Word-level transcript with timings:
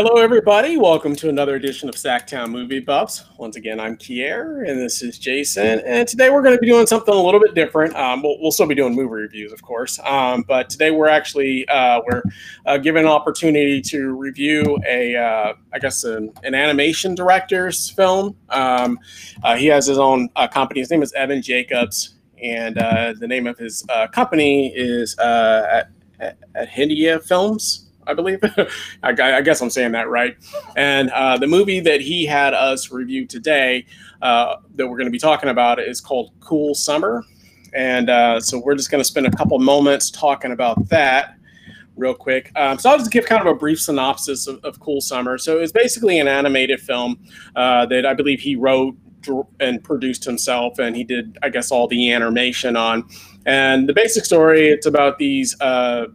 Hello, 0.00 0.18
everybody. 0.18 0.76
Welcome 0.76 1.16
to 1.16 1.28
another 1.28 1.56
edition 1.56 1.88
of 1.88 1.96
Sactown 1.96 2.52
Movie 2.52 2.78
Buffs. 2.78 3.24
Once 3.36 3.56
again, 3.56 3.80
I'm 3.80 3.96
Kier, 3.96 4.64
and 4.64 4.80
this 4.80 5.02
is 5.02 5.18
Jason. 5.18 5.80
And 5.80 6.06
today 6.06 6.30
we're 6.30 6.40
going 6.40 6.54
to 6.54 6.60
be 6.60 6.68
doing 6.68 6.86
something 6.86 7.12
a 7.12 7.20
little 7.20 7.40
bit 7.40 7.56
different. 7.56 7.96
Um, 7.96 8.22
we'll, 8.22 8.40
we'll, 8.40 8.52
still 8.52 8.68
be 8.68 8.76
doing 8.76 8.94
movie 8.94 9.08
reviews, 9.08 9.50
of 9.50 9.60
course, 9.62 9.98
um, 10.04 10.44
but 10.46 10.70
today 10.70 10.92
we're 10.92 11.08
actually 11.08 11.68
uh, 11.68 12.00
we're 12.06 12.22
uh, 12.64 12.78
given 12.78 13.06
an 13.06 13.10
opportunity 13.10 13.82
to 13.82 14.14
review 14.14 14.78
a, 14.86 15.16
uh, 15.16 15.54
I 15.72 15.80
guess, 15.80 16.04
an, 16.04 16.32
an, 16.44 16.54
animation 16.54 17.16
director's 17.16 17.90
film. 17.90 18.36
Um, 18.50 19.00
uh, 19.42 19.56
he 19.56 19.66
has 19.66 19.84
his 19.84 19.98
own 19.98 20.28
uh, 20.36 20.46
company. 20.46 20.78
His 20.78 20.92
name 20.92 21.02
is 21.02 21.12
Evan 21.14 21.42
Jacobs, 21.42 22.14
and 22.40 22.78
uh, 22.78 23.14
the 23.18 23.26
name 23.26 23.48
of 23.48 23.58
his 23.58 23.84
company 24.12 24.72
is 24.76 25.18
at, 25.18 25.90
at 26.20 26.70
Hindia 26.70 27.20
Films. 27.20 27.87
I 28.08 28.14
believe. 28.14 28.40
I, 29.02 29.10
I, 29.10 29.40
guess 29.42 29.60
I'm 29.60 29.70
saying 29.70 29.92
that 29.92 30.08
right. 30.08 30.36
And 30.76 31.10
uh, 31.10 31.36
the 31.36 31.46
movie 31.46 31.80
that 31.80 32.00
he 32.00 32.26
had 32.26 32.54
us 32.54 32.90
review 32.90 33.26
today 33.26 33.86
uh, 34.22 34.56
that 34.76 34.86
we're 34.86 34.96
going 34.96 35.06
to 35.06 35.12
be 35.12 35.18
talking 35.18 35.50
about 35.50 35.78
is 35.78 36.00
called 36.00 36.32
Cool 36.40 36.74
Summer. 36.74 37.22
And 37.74 38.08
uh, 38.08 38.40
so 38.40 38.58
we're 38.58 38.74
just 38.74 38.90
going 38.90 39.00
to 39.00 39.04
spend 39.04 39.26
a 39.26 39.30
couple 39.30 39.58
moments 39.58 40.10
talking 40.10 40.52
about 40.52 40.88
that 40.88 41.34
real 41.96 42.14
quick. 42.14 42.50
Um, 42.56 42.78
so 42.78 42.90
I'll 42.90 42.98
just 42.98 43.10
give 43.10 43.26
kind 43.26 43.40
of 43.40 43.46
a 43.46 43.54
brief 43.54 43.80
synopsis 43.80 44.46
of, 44.46 44.64
of 44.64 44.80
Cool 44.80 45.00
Summer. 45.00 45.36
So 45.36 45.58
it's 45.58 45.72
basically 45.72 46.18
an 46.18 46.28
animated 46.28 46.80
film 46.80 47.20
uh, 47.56 47.86
that 47.86 48.06
I 48.06 48.14
believe 48.14 48.40
he 48.40 48.56
wrote 48.56 48.96
and 49.60 49.82
produced 49.82 50.24
himself, 50.24 50.78
and 50.78 50.96
he 50.96 51.04
did, 51.04 51.36
I 51.42 51.50
guess, 51.50 51.70
all 51.70 51.88
the 51.88 52.12
animation 52.12 52.76
on. 52.76 53.06
And 53.44 53.88
the 53.88 53.92
basic 53.92 54.24
story, 54.24 54.68
it's 54.68 54.86
about 54.86 55.18
these, 55.18 55.60
uh, 55.60 56.06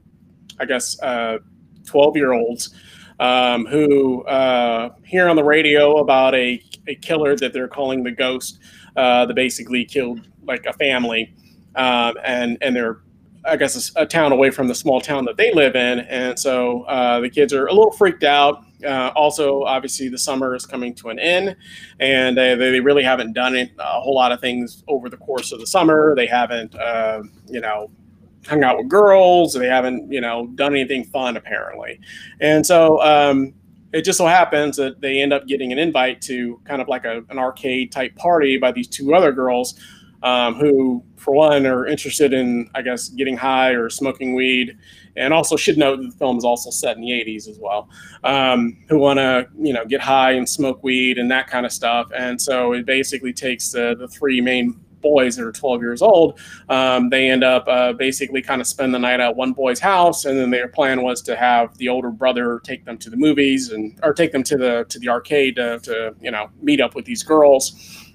I 0.60 0.66
guess, 0.66 1.00
uh, 1.02 1.40
12 1.86 2.16
year 2.18 2.34
olds 2.34 2.74
um, 3.20 3.66
who 3.66 4.24
uh, 4.26 4.90
hear 5.04 5.30
on 5.30 5.36
the 5.36 5.44
radio 5.44 5.98
about 5.98 6.36
a, 6.36 6.62
a 6.88 6.96
killer 6.96 7.36
that 7.36 7.54
they're 7.54 7.68
calling 7.68 8.04
the 8.04 8.12
ghost 8.12 8.60
uh, 8.96 9.26
that 9.26 9.34
basically 9.34 9.86
killed 9.86 10.28
like 10.44 10.66
a 10.66 10.74
family. 10.74 11.34
Um, 11.76 12.16
and, 12.24 12.58
and 12.62 12.76
they're, 12.76 13.00
I 13.46 13.58
guess, 13.58 13.96
a, 13.96 14.04
a, 14.04 14.06
town 14.06 14.32
away 14.32 14.52
from 14.52 14.68
the 14.68 14.76
small 14.76 15.02
town 15.02 15.26
that 15.26 15.38
they 15.38 15.52
live 15.54 15.76
in. 15.76 16.02
And 16.02 16.38
so 16.38 16.84
uh, 16.84 17.20
the 17.20 17.30
kids 17.30 17.52
are 17.54 17.66
a 17.66 17.74
little 17.74 17.92
freaked 17.92 18.24
out. 18.24 18.64
Uh, 18.86 19.12
also, 19.16 19.64
obviously, 19.64 20.10
the 20.10 20.18
summer 20.18 20.56
is 20.56 20.66
coming 20.66 20.94
to 20.96 21.10
an 21.10 21.18
end, 21.18 21.56
and 22.00 22.38
they, 22.38 22.54
they 22.56 22.80
really 22.82 23.04
haven't 23.04 23.34
done 23.34 23.56
it, 23.56 23.72
a 23.80 24.02
whole 24.02 24.14
lot 24.14 24.34
of 24.34 24.42
things 24.42 24.84
over 24.88 25.10
the 25.10 25.18
course 25.18 25.52
of 25.54 25.60
the 25.60 25.68
summer. 25.68 26.14
They 26.16 26.28
haven't, 26.28 26.76
uh, 26.76 27.24
you 27.48 27.62
know, 27.62 27.90
hung 28.48 28.64
out 28.64 28.78
with 28.78 28.90
girls. 28.90 29.54
They 29.54 29.68
haven't, 29.68 30.12
you 30.12 30.22
know, 30.22 30.48
done 30.56 30.74
anything 30.74 31.06
fun 31.06 31.38
apparently. 31.38 32.00
And 32.40 32.66
so 32.66 33.02
um, 33.02 33.54
it 33.94 34.04
just 34.04 34.18
so 34.18 34.26
happens 34.26 34.78
that 34.78 35.02
they 35.02 35.22
end 35.22 35.34
up 35.34 35.48
getting 35.48 35.72
an 35.72 35.80
invite 35.80 36.22
to 36.24 36.60
kind 36.66 36.82
of 36.82 36.88
like 36.88 37.06
a, 37.06 37.24
an 37.30 37.38
arcade 37.38 37.92
type 37.92 38.16
party 38.16 38.58
by 38.58 38.72
these 38.72 38.88
two 38.88 39.14
other 39.14 39.32
girls 39.32 39.80
um, 40.24 40.56
who, 40.56 41.04
for 41.18 41.34
one, 41.34 41.66
are 41.66 41.86
interested 41.86 42.34
in, 42.34 42.70
I 42.74 42.82
guess, 42.82 43.10
getting 43.10 43.36
high 43.36 43.72
or 43.72 43.90
smoking 43.90 44.34
weed. 44.34 44.78
And 45.16 45.34
also 45.34 45.56
should 45.58 45.78
note 45.78 45.98
that 45.98 46.12
the 46.12 46.18
film 46.18 46.38
is 46.38 46.46
also 46.46 46.72
set 46.72 46.96
in 46.96 47.02
the 47.02 47.12
80s 47.12 47.48
as 47.48 47.60
well, 47.60 47.90
um, 48.24 48.78
who 48.90 48.98
want 48.98 49.20
to, 49.20 49.48
you 49.60 49.74
know, 49.74 49.86
get 49.86 50.02
high 50.02 50.32
and 50.32 50.50
smoke 50.50 50.82
weed 50.84 51.18
and 51.20 51.30
that 51.30 51.48
kind 51.48 51.66
of 51.66 51.72
stuff. 51.72 52.10
And 52.18 52.42
so 52.42 52.72
it 52.72 52.86
basically 52.86 53.34
takes 53.34 53.72
the, 53.72 53.96
the 54.00 54.08
three 54.08 54.42
main 54.42 54.80
boys 55.04 55.36
that 55.36 55.46
are 55.46 55.52
12 55.52 55.82
years 55.82 56.02
old, 56.02 56.40
um, 56.70 57.10
they 57.10 57.30
end 57.30 57.44
up 57.44 57.68
uh, 57.68 57.94
basically 57.94 58.42
kind 58.42 58.60
of 58.60 58.66
spend 58.66 58.96
the 58.96 59.00
night 59.00 59.20
at 59.20 59.36
one 59.36 59.54
boy's 59.54 59.80
house, 59.80 60.26
and 60.26 60.40
then 60.40 60.50
their 60.50 60.68
plan 60.68 61.04
was 61.04 61.22
to 61.24 61.36
have 61.36 61.78
the 61.78 61.90
older 61.90 62.10
brother 62.10 62.60
take 62.64 62.86
them 62.86 62.98
to 62.98 63.12
the 63.12 63.18
movies 63.18 63.72
and 63.72 64.00
or 64.02 64.14
take 64.14 64.32
them 64.32 64.44
to 64.44 64.58
the 64.58 64.86
to 64.90 64.98
the 64.98 65.10
arcade 65.10 65.58
to, 65.58 65.80
to 65.80 66.16
you 66.20 66.32
know 66.32 66.50
meet 66.62 66.82
up 66.82 66.96
with 66.96 67.06
these 67.06 67.22
girls. 67.22 67.74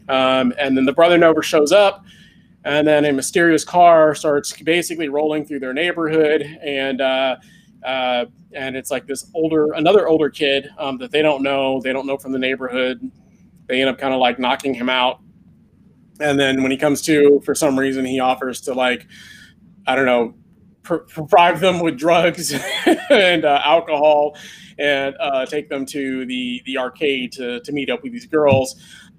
Um, 0.09 0.53
and 0.59 0.77
then 0.77 0.87
the 0.87 0.93
brother 0.93 1.19
never 1.19 1.43
shows 1.43 1.71
up. 1.71 2.05
And 2.65 2.87
then 2.87 3.05
a 3.05 3.13
mysterious 3.13 3.65
car 3.65 4.15
starts 4.15 4.61
basically 4.61 5.09
rolling 5.09 5.45
through 5.45 5.61
their 5.61 5.73
neighborhood, 5.73 6.43
and 6.43 7.01
uh, 7.01 7.37
uh, 7.85 8.27
and 8.53 8.77
it's 8.77 8.91
like 8.91 9.07
this 9.07 9.31
older, 9.35 9.73
another 9.73 10.09
older 10.09 10.31
kid 10.31 10.69
um, 10.79 10.99
that 10.99 11.11
they 11.11 11.23
don't 11.23 11.43
know, 11.43 11.81
they 11.81 11.93
don't 11.93 12.07
know 12.07 12.17
from 12.17 12.33
the 12.33 12.39
neighborhood. 12.39 13.11
They 13.67 13.81
end 13.81 13.91
up 13.91 13.99
kind 13.99 14.15
of 14.15 14.21
like 14.21 14.39
knocking 14.39 14.75
him 14.75 14.89
out, 14.89 15.21
and 16.21 16.39
then 16.39 16.63
when 16.63 16.71
he 16.71 16.77
comes 16.77 17.03
to, 17.03 17.41
for 17.45 17.55
some 17.55 17.79
reason, 17.79 18.05
he 18.05 18.21
offers 18.21 18.61
to 18.63 18.75
like, 18.75 19.07
I 19.87 19.95
don't 19.95 20.07
know, 20.07 20.35
bribe 21.29 21.59
them 21.59 21.81
with 21.81 21.99
drugs 21.99 22.55
and 23.11 23.45
uh, 23.45 23.61
alcohol, 23.65 24.37
and 24.79 25.15
uh, 25.21 25.45
take 25.47 25.69
them 25.69 25.85
to 25.87 26.25
the 26.27 26.63
the 26.65 26.79
arcade 26.79 27.33
to 27.33 27.61
to 27.61 27.73
meet 27.73 27.91
up 27.91 28.03
with 28.03 28.13
these 28.13 28.27
girls. 28.27 28.77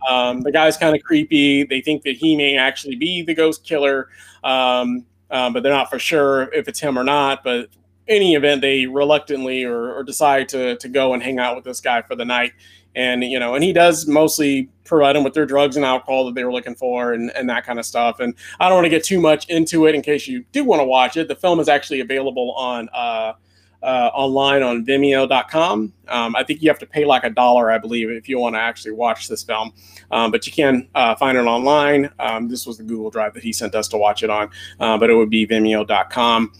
Um, 0.07 0.41
the 0.41 0.51
guy's 0.51 0.77
kind 0.77 0.95
of 0.95 1.03
creepy. 1.03 1.63
They 1.63 1.81
think 1.81 2.03
that 2.03 2.15
he 2.15 2.35
may 2.35 2.57
actually 2.57 2.95
be 2.95 3.21
the 3.21 3.33
ghost 3.33 3.65
killer, 3.65 4.09
um, 4.43 5.05
um, 5.29 5.53
but 5.53 5.63
they're 5.63 5.73
not 5.73 5.89
for 5.89 5.99
sure 5.99 6.51
if 6.53 6.67
it's 6.67 6.79
him 6.79 6.97
or 6.97 7.03
not. 7.03 7.43
But 7.43 7.69
any 8.07 8.35
event, 8.35 8.61
they 8.61 8.85
reluctantly 8.85 9.63
or, 9.63 9.93
or 9.93 10.03
decide 10.03 10.49
to 10.49 10.77
to 10.77 10.89
go 10.89 11.13
and 11.13 11.21
hang 11.21 11.39
out 11.39 11.55
with 11.55 11.65
this 11.65 11.81
guy 11.81 12.01
for 12.01 12.15
the 12.15 12.25
night 12.25 12.53
and 12.99 13.23
you 13.23 13.39
know 13.39 13.55
and 13.55 13.63
he 13.63 13.71
does 13.71 14.07
mostly 14.07 14.69
provide 14.83 15.15
them 15.15 15.23
with 15.23 15.33
their 15.33 15.45
drugs 15.45 15.77
and 15.77 15.85
alcohol 15.85 16.25
that 16.25 16.35
they 16.35 16.43
were 16.43 16.51
looking 16.51 16.75
for 16.75 17.13
and, 17.13 17.31
and 17.31 17.49
that 17.49 17.65
kind 17.65 17.79
of 17.79 17.85
stuff. 17.85 18.19
And 18.19 18.35
i 18.59 18.67
don't 18.67 18.75
want 18.75 18.85
to 18.85 18.89
get 18.89 19.03
too 19.03 19.21
much 19.21 19.47
into 19.49 19.87
it 19.87 19.95
in 19.95 20.01
case 20.01 20.27
you 20.27 20.43
do 20.51 20.63
want 20.63 20.81
to 20.81 20.85
watch 20.85 21.15
it. 21.15 21.27
The 21.27 21.35
film 21.35 21.59
is 21.59 21.69
actually 21.69 22.01
available 22.01 22.51
on 22.53 22.89
uh, 22.93 23.33
uh, 23.81 24.11
online 24.13 24.61
on 24.61 24.85
vimeo.com 24.85 25.93
um, 26.09 26.35
i 26.35 26.43
think 26.43 26.61
you 26.61 26.69
have 26.69 26.79
to 26.79 26.85
pay 26.85 27.05
like 27.05 27.23
a 27.23 27.29
dollar 27.29 27.71
i 27.71 27.77
believe 27.77 28.09
if 28.09 28.27
you 28.27 28.37
want 28.37 28.53
to 28.53 28.59
actually 28.59 28.91
watch 28.91 29.29
this 29.29 29.41
film. 29.41 29.71
Um, 30.11 30.31
but 30.31 30.45
you 30.45 30.51
can 30.51 30.89
uh, 30.95 31.15
find 31.15 31.37
it 31.37 31.45
online. 31.45 32.09
Um, 32.19 32.49
this 32.49 32.67
was 32.67 32.77
the 32.77 32.83
google 32.83 33.09
drive 33.09 33.33
that 33.35 33.43
he 33.43 33.53
sent 33.53 33.75
us 33.75 33.87
to 33.89 33.97
watch 33.97 34.21
it 34.21 34.29
on 34.29 34.49
uh, 34.81 34.97
but 34.97 35.09
it 35.09 35.13
would 35.13 35.29
be 35.29 35.47
vimeo.com 35.47 36.51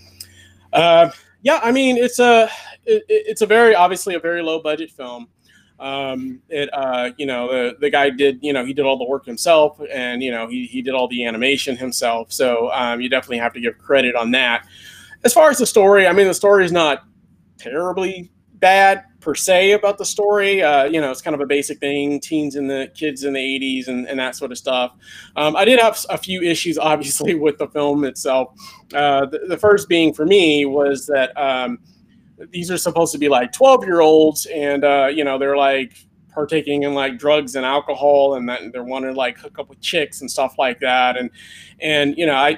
uh, 0.71 1.11
yeah 1.41 1.59
i 1.61 1.73
mean 1.73 1.97
it's 1.97 2.19
a 2.19 2.49
it, 2.85 3.03
it's 3.09 3.41
a 3.41 3.45
very 3.45 3.75
obviously 3.75 4.15
a 4.15 4.19
very 4.19 4.41
low 4.41 4.61
budget 4.61 4.89
film 4.89 5.27
um, 5.79 6.41
it 6.49 6.69
uh, 6.73 7.11
you 7.17 7.25
know 7.25 7.47
the, 7.51 7.77
the 7.79 7.89
guy 7.89 8.09
did 8.09 8.39
you 8.41 8.53
know 8.53 8.65
he 8.65 8.73
did 8.73 8.85
all 8.85 8.97
the 8.97 9.05
work 9.05 9.25
himself 9.25 9.79
and 9.91 10.21
you 10.21 10.31
know 10.31 10.47
he, 10.47 10.65
he 10.65 10.81
did 10.81 10.93
all 10.93 11.07
the 11.07 11.25
animation 11.25 11.77
himself. 11.77 12.31
So 12.31 12.71
um, 12.71 13.01
you 13.01 13.09
definitely 13.09 13.37
have 13.37 13.53
to 13.53 13.61
give 13.61 13.77
credit 13.77 14.15
on 14.15 14.31
that. 14.31 14.65
As 15.23 15.33
far 15.33 15.49
as 15.49 15.57
the 15.57 15.65
story 15.65 16.07
i 16.07 16.13
mean 16.13 16.27
the 16.27 16.33
story 16.33 16.65
is 16.65 16.71
not 16.71 17.03
terribly 17.57 18.31
bad 18.55 19.03
per 19.21 19.35
se 19.35 19.71
about 19.73 19.97
the 19.97 20.05
story. 20.05 20.61
Uh, 20.61 20.85
you 20.85 20.99
know 20.99 21.11
it's 21.11 21.21
kind 21.21 21.33
of 21.33 21.41
a 21.41 21.45
basic 21.45 21.79
thing 21.79 22.19
teens 22.19 22.55
and 22.55 22.69
the 22.69 22.91
kids 22.95 23.23
in 23.23 23.33
the 23.33 23.39
80s 23.39 23.87
and, 23.87 24.07
and 24.07 24.19
that 24.19 24.35
sort 24.35 24.51
of 24.51 24.57
stuff. 24.57 24.93
Um, 25.35 25.55
i 25.55 25.65
did 25.65 25.79
have 25.79 25.97
a 26.09 26.17
few 26.17 26.41
issues 26.41 26.77
obviously 26.77 27.35
with 27.45 27.57
the 27.57 27.67
film 27.67 28.03
itself. 28.03 28.53
Uh, 28.93 29.25
the, 29.25 29.39
the, 29.47 29.57
first 29.57 29.87
being 29.87 30.13
for 30.13 30.25
me 30.25 30.65
was 30.65 31.05
that 31.07 31.31
um, 31.37 31.79
these 32.51 32.71
are 32.71 32.77
supposed 32.77 33.11
to 33.11 33.17
be 33.17 33.29
like 33.29 33.51
12 33.51 33.85
year 33.85 34.01
olds 34.01 34.45
and 34.47 34.83
uh, 34.83 35.09
you 35.13 35.23
know 35.23 35.37
they're 35.37 35.57
like 35.57 36.05
partaking 36.31 36.83
in 36.83 36.93
like 36.93 37.17
drugs 37.17 37.55
and 37.55 37.65
alcohol 37.65 38.35
and 38.35 38.47
that 38.47 38.61
they're 38.71 38.83
wanting 38.83 39.11
to 39.11 39.17
like 39.17 39.37
hook 39.37 39.57
up 39.59 39.67
with 39.69 39.81
chicks 39.81 40.21
and 40.21 40.29
stuff 40.29 40.55
like 40.57 40.79
that 40.79 41.17
and 41.17 41.29
and 41.81 42.17
you 42.17 42.25
know 42.25 42.35
i 42.35 42.57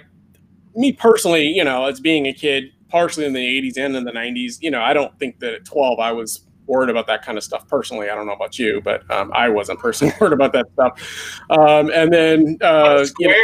me 0.76 0.92
personally 0.92 1.48
you 1.48 1.64
know 1.64 1.86
as 1.86 2.00
being 2.00 2.28
a 2.28 2.34
kid 2.34 2.66
partially 2.90 3.26
in 3.26 3.34
the 3.34 3.40
80s 3.40 3.78
and 3.78 3.96
in 3.96 4.04
the 4.04 4.12
90s 4.12 4.58
you 4.62 4.70
know 4.70 4.82
i 4.82 4.94
don't 4.94 5.18
think 5.20 5.40
that 5.40 5.54
at 5.54 5.66
12 5.66 6.00
i 6.00 6.12
was 6.12 6.46
worried 6.68 6.90
about 6.90 7.08
that 7.08 7.26
kind 7.26 7.38
of 7.38 7.44
stuff 7.44 7.68
personally. 7.68 8.10
I 8.10 8.16
don't 8.16 8.28
know 8.28 8.34
about 8.34 8.60
you 8.60 8.82
but 8.82 9.10
um, 9.10 9.32
i 9.34 9.50
wasn't 9.50 9.80
personally 9.80 10.14
worried 10.22 10.34
about 10.34 10.54
that 10.54 10.68
stuff. 10.74 11.42
Um, 11.50 11.92
and 11.94 12.14
then 12.14 12.58
uh, 12.62 13.06
you 13.20 13.28
know, 13.28 13.36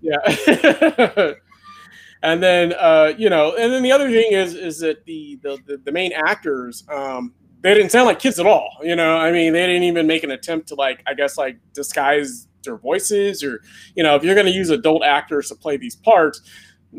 yeah 0.00 1.32
and 2.24 2.42
then 2.42 2.72
uh, 2.72 3.12
you 3.16 3.28
know, 3.30 3.54
and 3.54 3.72
then 3.72 3.82
the 3.82 3.92
other 3.92 4.10
thing 4.10 4.32
is 4.32 4.54
is 4.54 4.80
that 4.80 5.04
the 5.04 5.38
the, 5.42 5.80
the, 5.84 5.92
main 5.92 6.12
actors 6.12 6.82
um, 6.88 7.34
they 7.60 7.74
didn't 7.74 7.90
sound 7.90 8.06
like 8.06 8.18
kids 8.18 8.40
at 8.40 8.46
all. 8.46 8.68
You 8.82 8.96
know, 8.96 9.16
I 9.16 9.30
mean, 9.30 9.52
they 9.52 9.66
didn't 9.66 9.84
even 9.84 10.06
make 10.06 10.24
an 10.24 10.30
attempt 10.30 10.68
to 10.68 10.74
like 10.74 11.02
I 11.06 11.14
guess 11.14 11.36
like 11.36 11.58
disguise 11.74 12.48
their 12.64 12.78
voices 12.78 13.44
or 13.44 13.60
you 13.94 14.02
know, 14.02 14.16
if 14.16 14.24
you're 14.24 14.34
going 14.34 14.46
to 14.46 14.52
use 14.52 14.70
adult 14.70 15.04
actors 15.04 15.48
to 15.50 15.54
play 15.54 15.76
these 15.76 15.96
parts, 15.96 16.40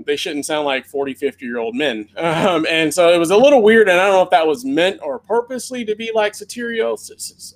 they 0.06 0.16
shouldn't 0.16 0.45
sound 0.45 0.66
like 0.66 0.86
40 0.86 1.13
50 1.13 1.45
year 1.45 1.57
old 1.57 1.74
men 1.74 2.10
um, 2.18 2.66
and 2.69 2.94
so 2.94 3.13
it 3.13 3.18
was 3.18 3.31
a 3.31 3.38
little 3.38 3.63
weird 3.63 3.88
and 3.88 3.98
i 3.98 4.04
don't 4.04 4.16
know 4.16 4.24
if 4.24 4.30
that 4.30 4.45
was 4.45 4.66
meant 4.66 5.00
or 5.01 5.19
purposely 5.19 5.86
to 5.86 5.95
be 5.95 6.12
like 6.13 6.33
Soterio, 6.33 6.98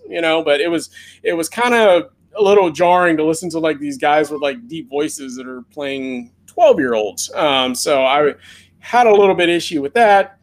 you 0.08 0.22
know 0.22 0.42
but 0.42 0.62
it 0.62 0.70
was 0.70 0.90
it 1.22 1.34
was 1.34 1.50
kind 1.50 1.74
of 1.74 2.12
a 2.38 2.42
little 2.42 2.70
jarring 2.70 3.18
to 3.18 3.26
listen 3.26 3.50
to 3.50 3.60
like 3.60 3.78
these 3.78 3.98
guys 3.98 4.32
with 4.32 4.42
like 4.42 4.70
deep 4.70 4.90
voices 4.90 5.36
that 5.36 5.48
are 5.48 5.64
playing 5.64 6.32
12 6.60 6.80
year 6.80 6.94
olds. 6.94 7.32
Um, 7.36 7.74
so 7.74 8.04
I 8.06 8.34
had 8.80 9.08
a 9.08 9.16
little 9.16 9.34
bit 9.34 9.48
issue 9.48 9.82
with 9.82 9.94
that. 9.94 10.40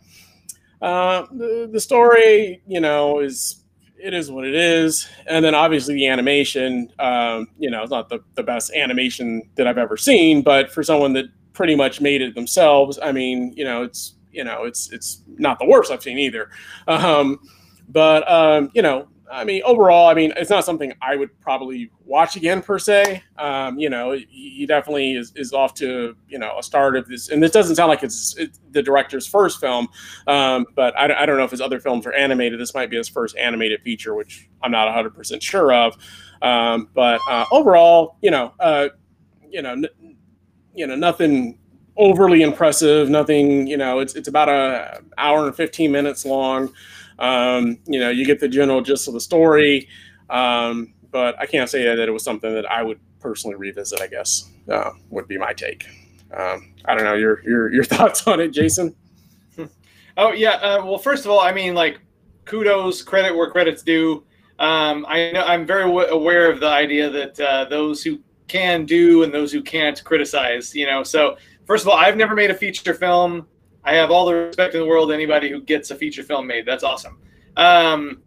Uh, 0.80 1.26
the, 1.30 1.68
the 1.70 1.78
story, 1.78 2.62
you 2.66 2.80
know, 2.80 3.20
is 3.20 3.62
it 3.98 4.14
is 4.14 4.30
what 4.30 4.46
it 4.46 4.54
is. 4.54 5.06
And 5.26 5.44
then 5.44 5.54
obviously 5.54 5.94
the 5.94 6.06
animation, 6.06 6.90
um, 6.98 7.48
you 7.58 7.70
know, 7.70 7.82
it's 7.82 7.90
not 7.90 8.08
the, 8.08 8.20
the 8.34 8.42
best 8.42 8.72
animation 8.72 9.42
that 9.56 9.66
I've 9.66 9.76
ever 9.76 9.98
seen, 9.98 10.40
but 10.40 10.70
for 10.70 10.82
someone 10.82 11.12
that 11.14 11.26
pretty 11.52 11.74
much 11.74 12.00
made 12.00 12.22
it 12.22 12.34
themselves, 12.34 12.98
I 13.02 13.12
mean, 13.12 13.52
you 13.54 13.64
know, 13.64 13.82
it's, 13.82 14.14
you 14.32 14.44
know, 14.44 14.64
it's, 14.64 14.90
it's 14.92 15.20
not 15.26 15.58
the 15.58 15.66
worst 15.66 15.90
I've 15.90 16.02
seen 16.02 16.18
either. 16.18 16.48
Um, 16.88 17.40
But 17.88 18.28
um, 18.30 18.70
you 18.74 18.82
know, 18.82 19.08
I 19.30 19.44
mean, 19.44 19.62
overall, 19.64 20.08
I 20.08 20.14
mean, 20.14 20.32
it's 20.36 20.50
not 20.50 20.64
something 20.64 20.92
I 21.02 21.16
would 21.16 21.38
probably 21.40 21.90
watch 22.04 22.36
again 22.36 22.62
per 22.62 22.78
se. 22.78 23.22
Um, 23.38 23.78
you 23.78 23.90
know, 23.90 24.12
he 24.12 24.64
definitely 24.66 25.14
is, 25.14 25.32
is 25.36 25.52
off 25.52 25.74
to 25.74 26.16
you 26.28 26.38
know 26.38 26.58
a 26.58 26.62
start 26.62 26.96
of 26.96 27.08
this, 27.08 27.28
and 27.28 27.42
this 27.42 27.50
doesn't 27.50 27.76
sound 27.76 27.88
like 27.88 28.02
it's, 28.02 28.36
it's 28.36 28.60
the 28.70 28.82
director's 28.82 29.26
first 29.26 29.60
film, 29.60 29.88
um, 30.26 30.66
but 30.74 30.96
I, 30.96 31.22
I, 31.22 31.26
don't 31.26 31.36
know 31.36 31.44
if 31.44 31.50
his 31.50 31.60
other 31.60 31.80
films 31.80 32.06
are 32.06 32.12
animated. 32.12 32.60
This 32.60 32.74
might 32.74 32.90
be 32.90 32.96
his 32.96 33.08
first 33.08 33.36
animated 33.36 33.82
feature, 33.82 34.14
which 34.14 34.48
I'm 34.62 34.70
not 34.70 34.86
100 34.86 35.14
percent 35.14 35.42
sure 35.42 35.72
of. 35.72 35.96
Um, 36.42 36.88
but 36.94 37.20
uh, 37.28 37.46
overall, 37.50 38.16
you 38.22 38.30
know, 38.30 38.52
uh, 38.60 38.88
you 39.48 39.62
know, 39.62 39.72
n- 39.72 40.16
you 40.74 40.86
know, 40.86 40.94
nothing 40.94 41.58
overly 41.96 42.42
impressive. 42.42 43.08
Nothing, 43.08 43.66
you 43.66 43.76
know, 43.76 44.00
it's 44.00 44.14
it's 44.14 44.28
about 44.28 44.48
a 44.48 45.02
hour 45.18 45.46
and 45.46 45.54
15 45.54 45.90
minutes 45.90 46.24
long. 46.24 46.72
Um, 47.18 47.78
you 47.86 47.98
know, 47.98 48.10
you 48.10 48.26
get 48.26 48.40
the 48.40 48.48
general 48.48 48.82
gist 48.82 49.08
of 49.08 49.14
the 49.14 49.20
story, 49.20 49.88
um, 50.30 50.94
but 51.10 51.38
I 51.40 51.46
can't 51.46 51.70
say 51.70 51.84
that 51.84 51.98
it 51.98 52.12
was 52.12 52.22
something 52.22 52.52
that 52.54 52.70
I 52.70 52.82
would 52.82 53.00
personally 53.20 53.56
revisit. 53.56 54.00
I 54.00 54.06
guess 54.06 54.50
uh, 54.70 54.90
would 55.10 55.28
be 55.28 55.38
my 55.38 55.52
take. 55.52 55.86
Um, 56.36 56.74
I 56.84 56.94
don't 56.94 57.04
know 57.04 57.14
your 57.14 57.42
your 57.42 57.72
your 57.72 57.84
thoughts 57.94 58.26
on 58.26 58.40
it, 58.40 58.48
Jason. 58.48 58.94
Oh 60.18 60.32
yeah. 60.32 60.52
Uh, 60.52 60.82
well, 60.82 60.96
first 60.96 61.26
of 61.26 61.30
all, 61.30 61.40
I 61.40 61.52
mean, 61.52 61.74
like, 61.74 62.00
kudos, 62.46 63.02
credit 63.02 63.36
where 63.36 63.50
credit's 63.50 63.82
due. 63.82 64.24
Um, 64.58 65.04
I 65.06 65.30
know 65.32 65.42
I'm 65.42 65.66
very 65.66 65.84
w- 65.84 66.08
aware 66.08 66.50
of 66.50 66.58
the 66.58 66.68
idea 66.68 67.10
that 67.10 67.38
uh, 67.38 67.66
those 67.66 68.02
who 68.02 68.18
can 68.48 68.86
do 68.86 69.24
and 69.24 69.34
those 69.34 69.52
who 69.52 69.62
can't 69.62 70.02
criticize. 70.04 70.74
You 70.74 70.86
know, 70.86 71.02
so 71.02 71.36
first 71.66 71.84
of 71.84 71.88
all, 71.88 71.98
I've 71.98 72.16
never 72.16 72.34
made 72.34 72.50
a 72.50 72.54
feature 72.54 72.94
film. 72.94 73.46
I 73.86 73.94
have 73.94 74.10
all 74.10 74.26
the 74.26 74.34
respect 74.34 74.74
in 74.74 74.80
the 74.80 74.86
world. 74.86 75.08
to 75.08 75.14
Anybody 75.14 75.48
who 75.48 75.62
gets 75.62 75.90
a 75.92 75.94
feature 75.94 76.24
film 76.24 76.46
made, 76.46 76.66
that's 76.66 76.82
awesome. 76.82 77.18
Um, 77.56 78.20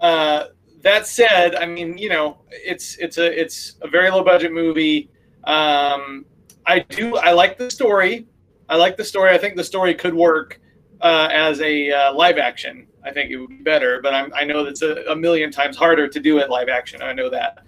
uh, 0.00 0.46
that 0.82 1.06
said, 1.06 1.54
I 1.54 1.64
mean, 1.64 1.96
you 1.96 2.08
know, 2.08 2.38
it's 2.50 2.96
it's 2.96 3.16
a 3.16 3.40
it's 3.40 3.76
a 3.82 3.88
very 3.88 4.10
low 4.10 4.24
budget 4.24 4.52
movie. 4.52 5.08
Um, 5.44 6.26
I 6.66 6.80
do 6.80 7.16
I 7.16 7.32
like 7.32 7.56
the 7.56 7.70
story. 7.70 8.26
I 8.68 8.76
like 8.76 8.96
the 8.96 9.04
story. 9.04 9.30
I 9.30 9.38
think 9.38 9.56
the 9.56 9.64
story 9.64 9.94
could 9.94 10.12
work 10.12 10.60
uh, 11.00 11.28
as 11.30 11.60
a 11.60 11.92
uh, 11.92 12.12
live 12.12 12.36
action. 12.36 12.88
I 13.04 13.12
think 13.12 13.30
it 13.30 13.36
would 13.36 13.50
be 13.50 13.62
better, 13.62 14.00
but 14.02 14.12
I'm, 14.12 14.32
i 14.34 14.42
know 14.42 14.64
that's 14.64 14.82
a, 14.82 15.04
a, 15.10 15.14
million 15.14 15.52
times 15.52 15.76
harder 15.76 16.08
to 16.08 16.18
do 16.18 16.38
it 16.38 16.50
live 16.50 16.68
action. 16.68 17.00
I 17.02 17.12
know 17.12 17.30
that, 17.30 17.58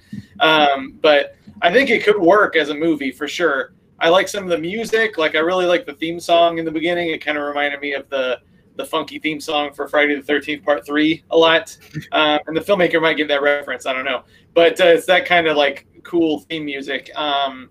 um, 0.40 0.98
but 1.00 1.36
I 1.62 1.72
think 1.72 1.90
it 1.90 2.02
could 2.02 2.18
work 2.18 2.56
as 2.56 2.70
a 2.70 2.74
movie 2.74 3.12
for 3.12 3.28
sure. 3.28 3.74
I 4.00 4.08
like 4.08 4.28
some 4.28 4.44
of 4.44 4.50
the 4.50 4.58
music. 4.58 5.18
Like 5.18 5.34
I 5.34 5.40
really 5.40 5.66
like 5.66 5.86
the 5.86 5.94
theme 5.94 6.20
song 6.20 6.58
in 6.58 6.64
the 6.64 6.70
beginning. 6.70 7.10
It 7.10 7.24
kind 7.24 7.38
of 7.38 7.44
reminded 7.44 7.80
me 7.80 7.94
of 7.94 8.08
the 8.08 8.40
the 8.76 8.84
funky 8.84 9.18
theme 9.18 9.40
song 9.40 9.72
for 9.72 9.88
Friday 9.88 10.14
the 10.14 10.22
Thirteenth 10.22 10.64
Part 10.64 10.86
Three 10.86 11.24
a 11.30 11.36
lot. 11.36 11.76
Um, 12.12 12.38
and 12.46 12.56
the 12.56 12.60
filmmaker 12.60 13.02
might 13.02 13.16
get 13.16 13.28
that 13.28 13.42
reference. 13.42 13.84
I 13.84 13.92
don't 13.92 14.04
know, 14.04 14.22
but 14.54 14.80
uh, 14.80 14.84
it's 14.84 15.06
that 15.06 15.26
kind 15.26 15.46
of 15.46 15.56
like 15.56 15.86
cool 16.04 16.40
theme 16.40 16.64
music. 16.64 17.10
Um, 17.16 17.70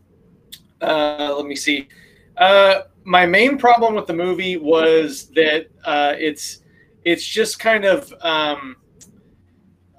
uh, 0.81 1.33
let 1.35 1.45
me 1.45 1.56
see. 1.56 1.88
Uh, 2.35 2.81
my 3.03 3.25
main 3.25 3.57
problem 3.57 3.95
with 3.95 4.06
the 4.06 4.13
movie 4.13 4.57
was 4.57 5.29
that 5.29 5.68
uh, 5.85 6.13
it's 6.18 6.59
it's 7.06 7.25
just 7.25 7.57
kind 7.57 7.85
of 7.85 8.13
um, 8.21 8.75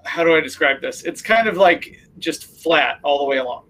how 0.04 0.24
do 0.24 0.36
I 0.36 0.40
describe 0.40 0.80
this? 0.80 1.04
It's 1.04 1.22
kind 1.22 1.48
of 1.48 1.56
like 1.56 1.96
just 2.18 2.62
flat 2.62 2.98
all 3.02 3.18
the 3.18 3.24
way 3.24 3.38
along. 3.38 3.67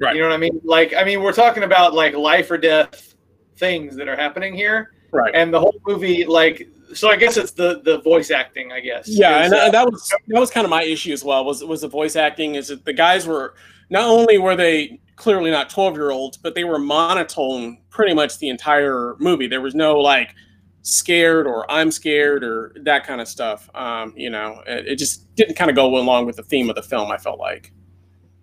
Right. 0.00 0.16
You 0.16 0.22
know 0.22 0.28
what 0.28 0.34
I 0.34 0.38
mean? 0.38 0.60
Like, 0.64 0.94
I 0.94 1.04
mean, 1.04 1.22
we're 1.22 1.32
talking 1.32 1.62
about 1.62 1.92
like 1.92 2.14
life 2.14 2.50
or 2.50 2.56
death 2.56 3.14
things 3.56 3.94
that 3.96 4.08
are 4.08 4.16
happening 4.16 4.54
here. 4.54 4.94
Right. 5.12 5.34
And 5.34 5.52
the 5.52 5.60
whole 5.60 5.74
movie, 5.86 6.24
like, 6.24 6.68
so 6.94 7.08
I 7.08 7.16
guess 7.16 7.36
it's 7.36 7.52
the 7.52 7.82
the 7.84 8.00
voice 8.00 8.30
acting. 8.30 8.72
I 8.72 8.80
guess. 8.80 9.08
Yeah, 9.08 9.44
and 9.44 9.54
uh, 9.54 9.70
that 9.70 9.90
was 9.90 10.12
that 10.28 10.40
was 10.40 10.50
kind 10.50 10.64
of 10.64 10.70
my 10.70 10.82
issue 10.82 11.12
as 11.12 11.22
well. 11.22 11.44
Was 11.44 11.62
was 11.62 11.82
the 11.82 11.88
voice 11.88 12.16
acting? 12.16 12.56
Is 12.56 12.68
that 12.68 12.84
the 12.84 12.92
guys 12.92 13.26
were 13.26 13.54
not 13.90 14.04
only 14.04 14.38
were 14.38 14.56
they 14.56 15.00
clearly 15.16 15.50
not 15.50 15.70
twelve 15.70 15.94
year 15.94 16.10
olds, 16.10 16.36
but 16.36 16.54
they 16.54 16.64
were 16.64 16.78
monotone 16.78 17.78
pretty 17.90 18.14
much 18.14 18.38
the 18.38 18.48
entire 18.48 19.16
movie. 19.18 19.46
There 19.46 19.60
was 19.60 19.74
no 19.74 19.98
like 19.98 20.34
scared 20.82 21.46
or 21.46 21.70
I'm 21.70 21.90
scared 21.90 22.42
or 22.42 22.74
that 22.82 23.06
kind 23.06 23.20
of 23.20 23.28
stuff. 23.28 23.68
Um, 23.74 24.14
you 24.16 24.30
know, 24.30 24.62
it, 24.66 24.88
it 24.88 24.96
just 24.96 25.32
didn't 25.36 25.54
kind 25.54 25.70
of 25.70 25.76
go 25.76 25.96
along 25.96 26.26
with 26.26 26.36
the 26.36 26.42
theme 26.42 26.70
of 26.70 26.76
the 26.76 26.82
film. 26.82 27.10
I 27.10 27.18
felt 27.18 27.38
like 27.38 27.72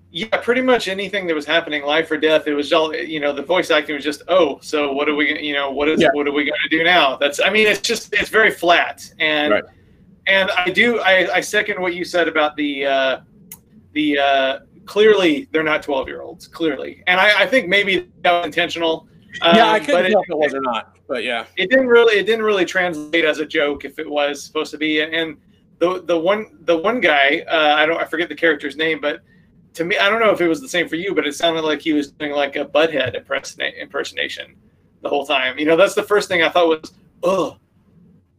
yeah, 0.09 0.38
pretty 0.38 0.62
much 0.62 0.88
anything 0.88 1.27
that 1.27 1.36
was 1.36 1.45
happening, 1.45 1.83
life 1.83 2.09
or 2.09 2.18
death. 2.18 2.48
It 2.48 2.54
was 2.54 2.71
all 2.71 2.95
you 2.95 3.19
know. 3.19 3.33
The 3.33 3.42
voice 3.42 3.69
acting 3.71 3.95
was 3.95 4.04
just, 4.06 4.21
oh, 4.30 4.57
so 4.62 4.94
what 4.94 5.09
are 5.09 5.15
we, 5.15 5.38
you 5.42 5.54
know, 5.54 5.69
what 5.69 5.89
is, 5.89 6.01
yeah. 6.01 6.09
what 6.13 6.25
are 6.27 6.31
we 6.31 6.45
going 6.45 6.59
to 6.63 6.69
do 6.69 6.83
now? 6.83 7.18
That's, 7.18 7.42
I 7.42 7.50
mean, 7.50 7.68
it's 7.68 7.81
just, 7.81 8.13
it's 8.13 8.30
very 8.30 8.50
flat, 8.51 9.12
and 9.19 9.51
right. 9.51 9.63
and 10.27 10.50
I 10.51 10.69
do, 10.69 11.00
I, 11.01 11.36
I 11.36 11.42
second 11.42 11.81
what 11.81 11.94
you 11.94 12.06
said 12.06 12.30
about 12.30 12.56
the, 12.56 12.86
uh, 12.86 13.19
the 13.92 14.18
uh, 14.18 14.59
clearly 14.86 15.50
they're 15.51 15.62
not 15.62 15.83
twelve 15.83 16.07
year 16.07 16.21
olds, 16.21 16.48
clearly, 16.48 17.03
and 17.07 17.19
I, 17.19 17.42
I 17.42 17.45
think 17.45 17.68
maybe 17.68 18.10
that 18.21 18.31
was 18.31 18.45
intentional. 18.45 19.07
Um, 19.42 19.57
yeah, 19.57 19.71
I 19.71 19.80
couldn't 19.80 20.10
tell 20.10 20.21
if 20.21 20.30
it 20.30 20.38
was 20.38 20.53
or 20.53 20.62
not, 20.62 20.95
but 21.10 21.25
yeah, 21.25 21.45
it 21.57 21.69
didn't 21.69 21.88
really, 21.88 22.18
it 22.18 22.25
didn't 22.25 22.45
really 22.45 22.65
translate 22.65 23.25
as 23.25 23.39
a 23.39 23.45
joke 23.45 23.83
if 23.83 24.00
it 24.00 24.10
was 24.10 24.42
supposed 24.42 24.71
to 24.71 24.77
be, 24.77 25.01
and 25.01 25.38
the 25.80 26.01
the 26.03 26.18
one 26.18 26.60
the 26.62 26.77
one 26.77 27.01
guy, 27.01 27.44
uh, 27.50 27.75
I 27.75 27.86
don't, 27.86 28.00
I 28.00 28.06
forget 28.06 28.30
the 28.30 28.36
character's 28.36 28.77
name, 28.77 29.01
but 29.01 29.21
to 29.77 29.85
me, 29.85 29.97
I 29.97 30.09
don't 30.09 30.19
know 30.19 30.31
if 30.31 30.41
it 30.41 30.47
was 30.47 30.59
the 30.59 30.68
same 30.68 30.89
for 30.89 30.95
you, 30.95 31.13
but 31.13 31.27
it 31.27 31.35
sounded 31.35 31.62
like 31.62 31.81
he 31.81 31.94
was 31.94 32.12
doing 32.12 32.31
like 32.31 32.56
a 32.56 32.65
butthead 32.65 33.15
impersonation 33.79 34.56
the 35.01 35.09
whole 35.09 35.25
time. 35.25 35.59
You 35.59 35.65
know, 35.65 35.77
that's 35.77 35.94
the 35.94 36.01
first 36.01 36.27
thing 36.27 36.41
I 36.41 36.50
thought 36.50 36.68
was, 36.68 36.94
oh, 37.21 37.57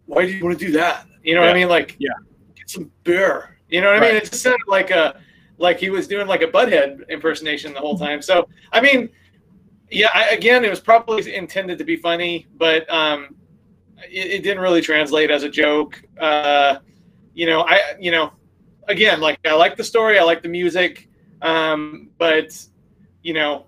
why 0.07 0.27
do 0.27 0.33
you 0.33 0.45
want 0.45 0.59
to 0.59 0.67
do 0.67 0.73
that? 0.73 1.07
You 1.23 1.35
know 1.35 1.43
yeah. 1.43 1.47
what 1.47 1.57
I 1.57 1.59
mean? 1.61 1.69
Like, 1.69 1.95
yeah, 2.01 2.11
get 2.57 2.69
some 2.69 2.91
beer. 3.05 3.57
You 3.69 3.81
know 3.81 3.93
what 3.93 4.01
right. 4.01 4.11
I 4.11 4.13
mean? 4.15 4.17
It 4.17 4.31
just 4.31 4.43
sounded 4.43 4.67
like 4.67 4.91
a 4.91 5.21
like 5.59 5.79
he 5.79 5.91
was 5.91 6.09
doing 6.09 6.27
like 6.27 6.43
a 6.43 6.49
butthead 6.49 7.09
impersonation 7.09 7.73
the 7.73 7.81
whole 7.81 7.97
time. 7.97 8.21
So, 8.21 8.49
I 8.73 8.81
mean, 8.81 9.09
yeah, 9.91 10.11
I, 10.13 10.31
again, 10.31 10.65
it 10.65 10.71
was 10.71 10.81
probably 10.81 11.35
intended 11.35 11.79
to 11.79 11.85
be 11.85 11.97
funny, 11.97 12.47
but 12.57 12.89
um, 12.93 13.37
it, 14.11 14.27
it 14.27 14.43
didn't 14.43 14.61
really 14.63 14.81
translate 14.81 15.31
as 15.31 15.45
a 15.45 15.49
joke. 15.49 16.03
Uh, 16.19 16.79
you 17.35 17.47
know, 17.47 17.63
I, 17.63 17.81
you 18.01 18.11
know, 18.11 18.33
again, 18.89 19.21
like 19.21 19.39
I 19.47 19.55
like 19.55 19.77
the 19.77 19.85
story, 19.85 20.19
I 20.19 20.25
like 20.25 20.43
the 20.43 20.49
music. 20.49 21.08
Um, 21.43 22.11
but 22.19 22.59
you 23.23 23.35
know, 23.35 23.67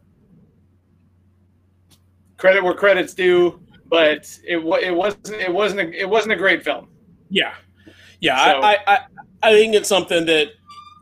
credit 2.37 2.65
where 2.65 2.75
credit's 2.75 3.15
due. 3.15 3.61
But 3.87 4.39
it 4.45 4.59
it 4.59 4.95
wasn't 4.95 5.29
it 5.31 5.53
wasn't 5.53 5.81
a, 5.81 6.01
it 6.01 6.09
wasn't 6.09 6.33
a 6.33 6.37
great 6.37 6.63
film. 6.63 6.89
Yeah, 7.29 7.55
yeah. 8.21 8.53
So, 8.53 8.61
I, 8.61 8.79
I 8.87 8.99
I 9.43 9.53
think 9.53 9.75
it's 9.75 9.89
something 9.89 10.27
that 10.27 10.49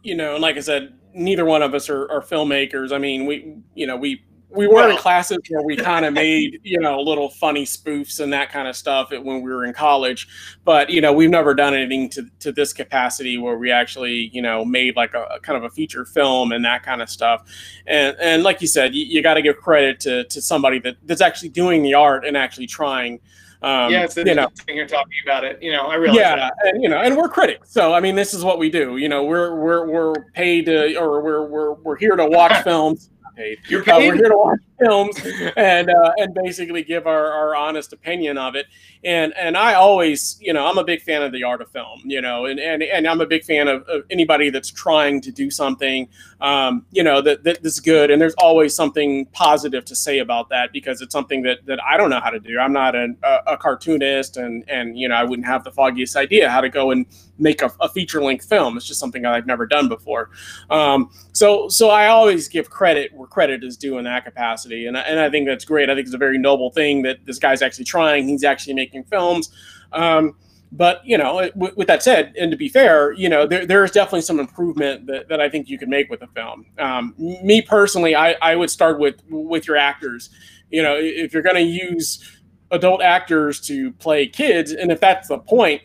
you 0.03 0.15
know, 0.15 0.35
and 0.35 0.43
like 0.43 0.57
I 0.57 0.61
said, 0.61 0.95
neither 1.13 1.45
one 1.45 1.63
of 1.63 1.75
us 1.75 1.91
are, 1.91 2.11
are 2.11 2.23
filmmakers. 2.23 2.93
I 2.93 2.99
mean, 2.99 3.27
we 3.27 3.57
you 3.75 3.87
know 3.87 3.97
we 3.97 4.25
we 4.51 4.67
were 4.67 4.75
well, 4.75 4.91
in 4.91 4.97
classes 4.97 5.39
where 5.49 5.63
we 5.63 5.77
kind 5.91 6.05
of 6.05 6.13
made 6.13 6.61
you 6.63 6.81
know 6.81 7.01
little 7.01 7.29
funny 7.29 7.65
spoofs 7.65 8.21
and 8.21 8.33
that 8.33 8.51
kind 8.51 8.67
of 8.69 8.77
stuff 8.77 9.11
when 9.11 9.43
we 9.43 9.53
were 9.53 9.65
in 9.65 9.73
college 9.73 10.29
but 10.65 10.91
you 10.91 11.01
know 11.01 11.13
we've 11.13 11.31
never 11.31 11.55
done 11.55 11.75
anything 11.75 12.09
to, 12.09 12.27
to 12.41 12.53
this 12.53 12.73
capacity 12.73 13.39
where 13.39 13.59
we 13.59 13.71
actually 13.71 14.31
you 14.33 14.43
know 14.43 14.65
made 14.65 14.97
like 14.97 15.15
a, 15.15 15.23
a 15.25 15.41
kind 15.41 15.57
of 15.57 15.65
a 15.65 15.71
feature 15.71 16.05
film 16.05 16.53
and 16.53 16.65
that 16.65 16.83
kind 16.83 17.03
of 17.03 17.11
stuff 17.11 17.43
and 17.87 18.17
and 18.21 18.43
like 18.43 18.61
you 18.61 18.67
said 18.67 18.95
you, 18.95 19.05
you 19.05 19.23
got 19.23 19.35
to 19.35 19.43
give 19.43 19.57
credit 19.57 20.01
to 20.01 20.25
to 20.25 20.41
somebody 20.41 20.79
that 20.79 20.97
that's 21.05 21.21
actually 21.21 21.49
doing 21.49 21.83
the 21.83 21.95
art 21.95 22.25
and 22.25 22.37
actually 22.37 22.67
trying 22.67 23.21
um, 23.61 23.91
yeah, 23.91 24.05
it's 24.05 24.17
you 24.17 24.37
know, 24.37 24.49
you're 24.69 24.87
talking 24.87 25.19
about 25.25 25.43
it. 25.43 25.61
You 25.61 25.73
know, 25.73 25.87
I 25.87 25.97
realize. 25.97 26.17
Yeah, 26.17 26.37
that. 26.37 26.53
and 26.63 26.81
you 26.81 26.89
know, 26.89 26.99
and 26.99 27.17
we're 27.17 27.29
critics, 27.29 27.73
so 27.73 27.93
I 27.93 27.99
mean, 27.99 28.15
this 28.15 28.33
is 28.33 28.45
what 28.45 28.61
we 28.61 28.71
do. 28.71 28.99
You 28.99 29.09
know, 29.09 29.25
we're 29.25 29.57
we're 29.57 29.85
we're 29.85 30.31
paid 30.31 30.67
to, 30.67 30.97
or 30.97 31.21
we're 31.21 31.45
we're 31.45 31.73
we're 31.73 31.97
here 31.97 32.15
to 32.15 32.25
watch 32.25 32.63
films 32.63 33.11
paid. 33.39 33.59
You're 33.69 33.83
paid. 33.83 33.93
Uh, 33.93 33.99
we're 33.99 34.17
here 34.17 34.29
to 34.29 34.37
watch 34.37 34.59
films 34.81 35.17
and 35.57 35.89
uh, 35.89 36.13
and 36.19 36.35
basically 36.35 36.83
give 36.83 37.07
our, 37.07 37.31
our 37.33 37.57
honest 37.57 37.93
opinion 37.93 38.37
of 38.37 38.57
it. 38.57 38.67
And 39.05 39.33
and 39.37 39.57
I 39.57 39.75
always, 39.75 40.37
you 40.41 40.53
know, 40.53 40.67
I'm 40.67 40.77
a 40.77 40.85
big 40.85 41.03
fan 41.03 41.23
of 41.23 41.33
the 41.33 41.45
art 41.45 41.63
of 41.63 41.71
film, 41.71 42.03
you 42.05 42.21
know, 42.21 42.47
and 42.47 42.59
and, 42.59 42.83
and 42.83 43.07
I'm 43.07 43.21
a 43.21 43.27
big 43.27 43.45
fan 43.45 43.69
of, 43.69 43.83
of 43.89 44.03
anybody 44.11 44.51
that's 44.51 44.71
trying 44.71 45.21
to 45.23 45.31
do 45.31 45.51
something, 45.51 46.09
um, 46.41 46.85
you 46.91 47.03
know, 47.03 47.21
that, 47.23 47.45
that 47.45 47.63
that's 47.63 47.81
good. 47.81 48.11
And 48.11 48.21
there's 48.21 48.35
always 48.35 48.75
something 48.75 49.27
positive 49.27 49.85
to 49.87 49.97
say 49.97 50.19
about 50.19 50.49
that 50.51 50.73
because 50.73 51.01
it's 51.01 51.13
something 51.13 51.43
that 51.43 51.65
that 51.67 51.79
I 51.83 51.97
don't 51.97 52.11
know 52.11 52.21
how 52.21 52.31
to 52.31 52.41
do. 52.41 52.59
I'm 52.59 52.73
not 52.73 52.95
an, 52.95 53.17
a, 53.23 53.39
a 53.53 53.57
cartoonist, 53.57 54.37
and 54.37 54.65
and 54.69 54.99
you 54.99 55.09
know, 55.09 55.15
I 55.15 55.25
wouldn't 55.25 55.47
have 55.47 55.63
the 55.65 55.73
foggiest 55.73 56.17
idea 56.17 56.51
how 56.51 56.61
to 56.61 56.69
go 56.69 56.91
and 56.91 57.07
make 57.39 57.63
a, 57.63 57.73
a 57.81 57.89
feature 57.89 58.23
length 58.23 58.49
film. 58.49 58.77
It's 58.77 58.87
just 58.87 59.01
something 59.01 59.25
I've 59.25 59.47
never 59.47 59.67
done 59.67 59.89
before. 59.89 60.31
Um, 60.71 61.11
so 61.33 61.69
so 61.69 61.91
I 61.91 62.09
always 62.09 62.49
give 62.49 62.71
credit 62.71 63.13
where 63.15 63.29
credit 63.29 63.65
is 63.65 63.77
due 63.77 63.99
in 63.99 64.05
that 64.05 64.25
capacity, 64.25 64.87
and 64.87 64.97
I, 64.97 65.03
and 65.03 65.21
I 65.21 65.31
think 65.31 65.47
that's 65.47 65.65
great. 65.65 65.91
I 65.91 65.95
think 65.95 66.07
it's 66.07 66.15
a 66.15 66.19
very 66.19 66.39
noble 66.39 66.71
thing 66.71 67.03
that 67.03 67.25
this 67.25 67.39
guy's 67.39 67.63
actually 67.63 67.85
trying. 67.85 68.29
He's 68.29 68.45
actually 68.45 68.75
making 68.75 69.05
films. 69.05 69.51
Um, 69.93 70.37
but 70.73 71.01
you 71.05 71.17
know, 71.17 71.51
with, 71.55 71.87
that 71.87 72.03
said, 72.03 72.35
and 72.39 72.51
to 72.51 72.57
be 72.57 72.69
fair, 72.69 73.13
you 73.13 73.29
know, 73.29 73.47
there, 73.47 73.65
there 73.65 73.85
is 73.85 73.91
definitely 73.91 74.21
some 74.23 74.39
improvement 74.39 75.07
that, 75.07 75.29
that 75.29 75.41
I 75.41 75.49
think 75.49 75.69
you 75.69 75.79
can 75.79 75.89
make 75.89 76.11
with 76.11 76.23
a 76.23 76.27
film. 76.29 76.67
Um, 76.79 77.15
me 77.19 77.63
personally, 77.63 78.15
I, 78.15 78.33
I 78.43 78.55
would 78.57 78.71
start 78.71 78.99
with 78.99 79.23
with 79.31 79.67
your 79.67 79.77
actors. 79.77 80.31
You 80.71 80.83
know, 80.83 80.97
if 80.99 81.33
you're 81.33 81.43
going 81.43 81.57
to 81.57 81.63
use 81.63 82.41
adult 82.71 83.01
actors 83.01 83.61
to 83.63 83.93
play 83.93 84.27
kids, 84.27 84.73
and 84.73 84.93
if 84.93 85.01
that's 85.01 85.29
the 85.29 85.39
point, 85.39 85.83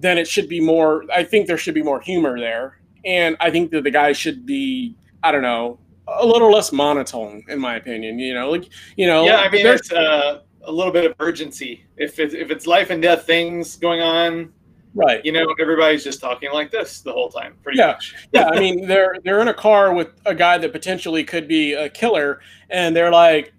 then 0.00 0.18
it 0.18 0.26
should 0.26 0.48
be 0.48 0.60
more. 0.60 1.04
I 1.12 1.22
think 1.22 1.46
there 1.46 1.58
should 1.58 1.74
be 1.74 1.82
more 1.82 2.00
humor 2.00 2.38
there, 2.38 2.80
and 3.04 3.36
I 3.40 3.50
think 3.50 3.70
that 3.72 3.84
the 3.84 3.90
guy 3.90 4.12
should 4.12 4.46
be. 4.46 4.96
I 5.22 5.30
don't 5.32 5.42
know, 5.42 5.78
a 6.08 6.26
little 6.26 6.50
less 6.50 6.72
monotone, 6.72 7.44
in 7.48 7.58
my 7.58 7.76
opinion. 7.76 8.18
You 8.18 8.34
know, 8.34 8.50
like 8.50 8.68
you 8.96 9.06
know. 9.06 9.24
Yeah, 9.24 9.36
I 9.36 9.50
mean, 9.50 9.62
there's 9.62 9.92
uh, 9.92 10.40
a 10.64 10.72
little 10.72 10.92
bit 10.92 11.04
of 11.04 11.14
urgency. 11.20 11.84
If 11.96 12.18
it's 12.18 12.34
if 12.34 12.50
it's 12.50 12.66
life 12.66 12.90
and 12.90 13.02
death 13.02 13.26
things 13.26 13.76
going 13.76 14.00
on, 14.00 14.52
right? 14.94 15.24
You 15.24 15.32
know, 15.32 15.46
everybody's 15.60 16.04
just 16.04 16.20
talking 16.20 16.50
like 16.52 16.70
this 16.70 17.00
the 17.00 17.12
whole 17.12 17.28
time, 17.28 17.56
pretty 17.62 17.78
yeah. 17.78 17.88
much. 17.88 18.14
yeah, 18.32 18.48
I 18.48 18.58
mean, 18.58 18.86
they're 18.86 19.16
they're 19.24 19.40
in 19.40 19.48
a 19.48 19.54
car 19.54 19.94
with 19.94 20.08
a 20.26 20.34
guy 20.34 20.58
that 20.58 20.72
potentially 20.72 21.24
could 21.24 21.46
be 21.46 21.74
a 21.74 21.88
killer, 21.88 22.40
and 22.70 22.96
they're 22.96 23.12
like, 23.12 23.52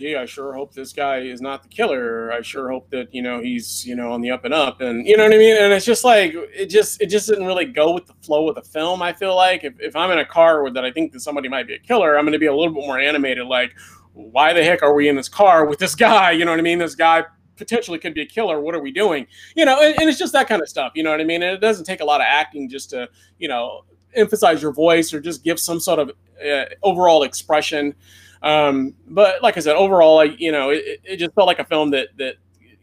gee, 0.00 0.16
I 0.16 0.24
sure 0.24 0.54
hope 0.54 0.72
this 0.72 0.92
guy 0.92 1.18
is 1.18 1.42
not 1.42 1.62
the 1.62 1.68
killer. 1.68 2.32
I 2.32 2.40
sure 2.40 2.70
hope 2.70 2.88
that 2.90 3.14
you 3.14 3.22
know 3.22 3.40
he's 3.40 3.86
you 3.86 3.94
know 3.94 4.12
on 4.12 4.22
the 4.22 4.30
up 4.30 4.44
and 4.44 4.54
up, 4.54 4.80
and 4.80 5.06
you 5.06 5.16
know 5.16 5.24
what 5.24 5.34
I 5.34 5.38
mean. 5.38 5.56
And 5.56 5.72
it's 5.72 5.84
just 5.84 6.04
like 6.04 6.32
it 6.34 6.66
just 6.66 7.00
it 7.02 7.06
just 7.06 7.28
didn't 7.28 7.46
really 7.46 7.66
go 7.66 7.92
with 7.92 8.06
the 8.06 8.14
flow 8.22 8.48
of 8.48 8.54
the 8.54 8.62
film. 8.62 9.02
I 9.02 9.12
feel 9.12 9.36
like 9.36 9.62
if, 9.62 9.74
if 9.78 9.94
I'm 9.94 10.10
in 10.10 10.18
a 10.18 10.24
car 10.24 10.62
with 10.62 10.74
that 10.74 10.84
I 10.84 10.90
think 10.90 11.12
that 11.12 11.20
somebody 11.20 11.48
might 11.48 11.66
be 11.66 11.74
a 11.74 11.78
killer, 11.78 12.16
I'm 12.16 12.24
going 12.24 12.32
to 12.32 12.38
be 12.38 12.46
a 12.46 12.54
little 12.54 12.72
bit 12.72 12.84
more 12.86 12.98
animated. 12.98 13.46
Like, 13.46 13.74
why 14.14 14.54
the 14.54 14.64
heck 14.64 14.82
are 14.82 14.94
we 14.94 15.08
in 15.08 15.16
this 15.16 15.28
car 15.28 15.66
with 15.66 15.78
this 15.78 15.94
guy? 15.94 16.30
You 16.30 16.46
know 16.46 16.50
what 16.50 16.60
I 16.60 16.62
mean? 16.62 16.78
This 16.78 16.94
guy 16.94 17.24
potentially 17.56 17.98
could 17.98 18.14
be 18.14 18.22
a 18.22 18.26
killer. 18.26 18.58
What 18.60 18.74
are 18.74 18.80
we 18.80 18.90
doing? 18.90 19.26
You 19.54 19.66
know, 19.66 19.82
and, 19.82 19.94
and 20.00 20.08
it's 20.08 20.18
just 20.18 20.32
that 20.32 20.48
kind 20.48 20.62
of 20.62 20.68
stuff. 20.68 20.92
You 20.94 21.02
know 21.02 21.10
what 21.10 21.20
I 21.20 21.24
mean? 21.24 21.42
And 21.42 21.52
it 21.52 21.60
doesn't 21.60 21.84
take 21.84 22.00
a 22.00 22.06
lot 22.06 22.22
of 22.22 22.26
acting 22.26 22.70
just 22.70 22.88
to 22.90 23.08
you 23.38 23.48
know 23.48 23.84
emphasize 24.14 24.62
your 24.62 24.72
voice 24.72 25.12
or 25.12 25.20
just 25.20 25.44
give 25.44 25.60
some 25.60 25.78
sort 25.78 25.98
of 25.98 26.10
uh, 26.44 26.64
overall 26.82 27.22
expression. 27.22 27.94
Um, 28.42 28.94
but 29.06 29.42
like 29.42 29.56
I 29.56 29.60
said, 29.60 29.76
overall, 29.76 30.18
I, 30.18 30.24
you 30.24 30.52
know, 30.52 30.70
it, 30.70 31.00
it 31.04 31.16
just 31.16 31.34
felt 31.34 31.46
like 31.46 31.58
a 31.58 31.64
film 31.64 31.90
that 31.90 32.08
that 32.16 32.36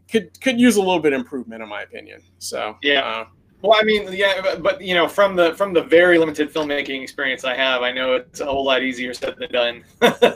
could 0.10 0.40
could 0.42 0.60
use 0.60 0.76
a 0.76 0.82
little 0.82 1.00
bit 1.00 1.14
of 1.14 1.20
improvement, 1.20 1.62
in 1.64 1.70
my 1.70 1.82
opinion. 1.82 2.22
So 2.40 2.78
yeah. 2.82 3.02
Uh, 3.02 3.26
well, 3.64 3.76
I 3.80 3.84
mean, 3.84 4.14
yeah, 4.14 4.40
but, 4.40 4.62
but, 4.62 4.82
you 4.82 4.94
know, 4.94 5.08
from 5.08 5.36
the 5.36 5.56
from 5.56 5.74
the 5.74 5.82
very 5.82 6.20
limited 6.20 6.54
filmmaking 6.54 7.02
experience 7.02 7.44
I 7.44 7.56
have, 7.56 7.82
I 7.82 7.92
know 7.92 8.14
it's 8.14 8.40
a 8.40 8.46
whole 8.46 8.64
lot 8.64 8.84
easier 8.84 9.16
said 9.16 9.36
than 9.40 9.52
done. 9.52 9.84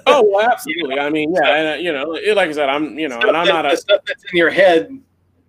oh, 0.07 0.27
well, 0.33 0.49
absolutely. 0.49 0.99
I 0.99 1.09
mean, 1.11 1.33
yeah, 1.35 1.55
and, 1.55 1.67
uh, 1.69 1.73
you 1.73 1.93
know, 1.93 2.15
it, 2.15 2.35
like 2.35 2.49
I 2.49 2.51
said, 2.51 2.67
I'm, 2.67 2.97
you 2.97 3.07
know, 3.07 3.19
and 3.19 3.37
I'm 3.37 3.47
not 3.47 3.71
a 3.71 3.77
stuff 3.77 4.01
that's 4.07 4.23
in 4.31 4.37
your 4.37 4.49
head 4.49 4.89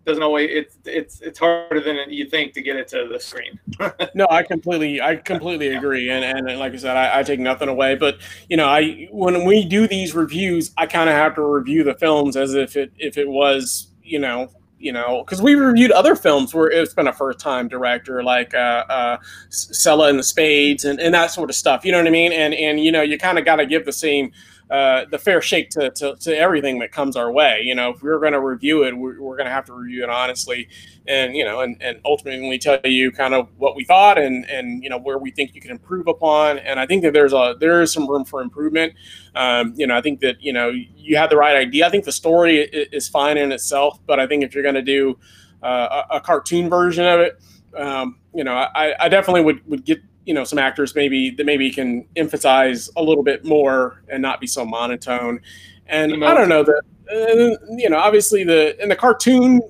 doesn't 0.05 0.23
always 0.23 0.49
it's 0.51 0.79
it's 0.85 1.21
it's 1.21 1.39
harder 1.39 1.81
than 1.81 2.11
you 2.11 2.27
think 2.27 2.53
to 2.55 2.63
get 2.63 2.77
it 2.77 2.89
to 2.89 3.09
the 3.11 3.21
screen. 3.21 3.59
no, 4.15 4.27
I 4.31 4.43
completely 4.43 5.01
I 5.01 5.17
completely 5.17 5.69
agree, 5.69 6.11
and 6.11 6.25
and 6.25 6.59
like 6.59 6.73
I 6.73 6.77
said, 6.77 6.97
I, 6.97 7.21
I, 7.21 7.23
take 7.23 7.39
nothing 7.39 7.69
away. 7.69 7.95
But 7.95 8.19
you 8.49 8.57
know, 8.57 8.67
I 8.67 9.09
when 9.13 9.45
we 9.45 9.65
do 9.65 9.87
these 9.87 10.15
reviews, 10.15 10.73
I 10.77 10.87
kind 10.87 11.09
of 11.09 11.15
have 11.15 11.35
to 11.37 11.43
review 11.43 11.85
the 11.85 11.95
films 11.95 12.37
as 12.37 12.55
if 12.55 12.77
it 12.77 12.93
if 12.99 13.17
it 13.17 13.29
was 13.29 13.89
you 14.03 14.19
know 14.19 14.51
you 14.79 14.93
know 14.93 15.23
because 15.25 15.41
we 15.41 15.55
reviewed 15.55 15.93
other 15.93 16.17
films 16.17 16.53
where 16.53 16.69
it's 16.69 16.95
been 16.95 17.07
a 17.07 17.13
first 17.13 17.39
time 17.39 17.69
director 17.69 18.25
like 18.25 18.53
uh, 18.55 18.85
uh 18.89 19.17
Selah 19.51 20.09
and 20.09 20.19
the 20.19 20.25
Spades 20.25 20.85
and, 20.85 21.01
and 21.01 21.15
that 21.15 21.31
sort 21.31 21.49
of 21.49 21.57
stuff. 21.57 21.85
You 21.85 21.93
know 21.93 21.99
what 21.99 22.09
I 22.09 22.11
mean? 22.11 22.33
And 22.33 22.55
and 22.55 22.81
you 22.81 22.91
know 22.91 23.03
you 23.03 23.19
kind 23.19 23.39
of 23.39 23.45
got 23.45 23.57
to 23.57 23.67
give 23.67 23.85
the 23.85 23.93
same 23.93 24.33
uh, 24.73 25.05
the 25.11 25.19
fair 25.19 25.43
shake 25.43 25.69
to, 25.69 25.91
to, 25.91 26.17
to, 26.17 26.35
everything 26.35 26.79
that 26.79 26.91
comes 26.91 27.15
our 27.15 27.31
way. 27.31 27.61
You 27.63 27.75
know, 27.75 27.91
if 27.91 28.03
we're 28.03 28.19
going 28.19 28.33
to 28.33 28.41
review 28.41 28.85
it, 28.85 28.97
we're, 28.97 29.21
we're 29.21 29.37
going 29.37 29.45
to 29.45 29.53
have 29.53 29.67
to 29.67 29.75
review 29.75 30.03
it 30.03 30.09
honestly, 30.09 30.67
and 31.07 31.37
you 31.37 31.45
know, 31.45 31.61
and, 31.61 31.77
and 31.83 32.01
ultimately 32.07 32.59
tell 32.59 32.81
you 32.83 33.13
kind 33.13 33.35
of 33.35 33.51
what 33.59 33.77
we 33.77 33.85
thought 33.85 34.17
and 34.17 34.49
and 34.49 34.83
you 34.83 34.89
know 34.89 34.97
where 34.97 35.19
we 35.19 35.31
think 35.31 35.55
you 35.55 35.61
can 35.61 35.71
improve 35.73 36.09
upon. 36.09 36.59
And 36.59 36.81
I 36.81 36.87
think 36.87 37.03
that 37.03 37.13
there's 37.13 37.35
a 37.35 37.55
there 37.61 37.83
is 37.83 37.93
some 37.93 38.09
room 38.09 38.25
for 38.25 38.41
improvement. 38.41 38.95
Um, 39.35 39.75
you 39.77 39.87
know, 39.87 39.95
I 39.95 40.01
think 40.01 40.21
that 40.21 40.41
you 40.41 40.55
know 40.55 40.71
you 40.97 41.19
had 41.19 41.29
the 41.29 41.37
right 41.37 41.55
idea. 41.55 41.87
I 41.87 41.91
think 41.91 42.07
the 42.07 42.13
story 42.13 42.61
is 42.61 43.11
fine 43.11 43.37
in 43.37 43.53
itself, 43.53 43.99
but 44.07 44.21
I 44.21 44.27
think 44.27 44.43
if 44.43 44.55
you're 44.55 44.63
going 44.63 44.75
to 44.77 44.81
do 44.81 45.19
uh, 45.63 46.03
a, 46.11 46.17
a, 46.17 46.21
cartoon 46.23 46.71
version 46.71 47.05
of 47.05 47.21
it, 47.21 47.39
um, 47.77 48.19
you 48.35 48.43
know, 48.43 48.55
I, 48.55 48.95
I 48.99 49.11
definitely 49.11 49.43
would 49.43 49.69
would 49.69 49.85
get 49.85 50.01
you 50.25 50.35
know 50.35 50.45
some 50.45 50.59
actors 50.59 50.95
maybe 50.95 51.31
that 51.31 51.45
maybe 51.45 51.71
can 51.71 52.07
emphasize 52.17 52.91
a 52.97 53.03
little 53.03 53.25
bit 53.25 53.45
more 53.45 54.03
and 54.09 54.23
not 54.23 54.41
be 54.41 54.47
so 54.47 54.65
monotone. 54.65 55.41
And 55.87 56.25
i 56.25 56.35
don't 56.35 56.49
know 56.49 56.65
that 56.65 56.83
uh, 57.11 57.75
you 57.77 57.91
know 57.91 57.99
obviously 57.99 58.45
the 58.45 58.81
and 58.81 58.91
the 58.91 58.97
cartoon 58.97 59.61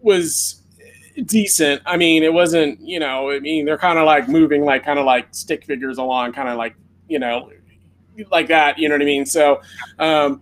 was 0.00 0.62
decent. 1.26 1.82
I 1.86 1.96
mean 1.96 2.22
it 2.22 2.32
wasn't 2.32 2.80
you 2.80 2.98
know 2.98 3.30
i 3.30 3.40
mean 3.40 3.66
they're 3.66 3.78
kind 3.78 3.98
of 3.98 4.06
like 4.06 4.28
moving 4.28 4.64
like 4.64 4.84
kind 4.84 4.98
of 4.98 5.04
like 5.04 5.28
stick 5.32 5.64
figures 5.64 5.98
along 5.98 6.32
kind 6.32 6.48
of 6.48 6.56
like 6.56 6.74
you 7.08 7.18
know 7.18 7.50
like 8.30 8.48
that 8.48 8.78
you 8.78 8.88
know 8.88 8.94
what 8.94 9.02
i 9.02 9.04
mean? 9.04 9.26
So 9.26 9.60
um 9.98 10.40